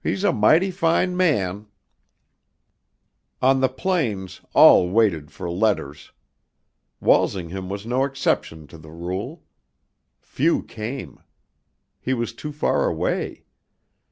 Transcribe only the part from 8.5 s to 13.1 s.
to the rule. Few came. He was too far